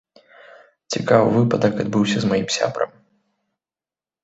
Цікавы 0.95 1.27
выпадак 1.35 1.73
адбыўся 1.85 2.17
з 2.25 2.33
маім 2.33 2.47
сябрам. 2.59 2.91